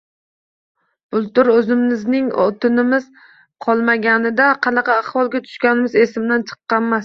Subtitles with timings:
[1.15, 3.07] Bultur o‘zimizning o‘tinimiz
[3.69, 6.99] qolmaganida qanaqa ahvolga tushganimiz esimdan chiqqanmas.